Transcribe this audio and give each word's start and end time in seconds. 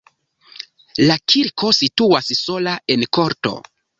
La 1.09 1.17
kirko 1.33 1.69
situas 1.81 2.31
sola 2.41 2.75
en 2.97 3.07
korto. 3.19 3.55